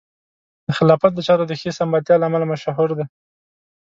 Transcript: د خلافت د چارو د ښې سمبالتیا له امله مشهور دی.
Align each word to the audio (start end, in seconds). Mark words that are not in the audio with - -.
د 0.65 0.67
خلافت 0.77 1.11
د 1.15 1.19
چارو 1.27 1.43
د 1.47 1.53
ښې 1.59 1.71
سمبالتیا 1.79 2.15
له 2.19 2.25
امله 2.29 2.45
مشهور 2.53 2.89
دی. 2.97 3.05